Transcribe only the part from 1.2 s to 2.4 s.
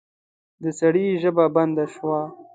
ژبه بنده شوه.